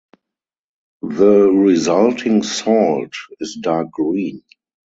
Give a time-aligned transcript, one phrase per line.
[1.03, 4.41] The resulting salt is dark green.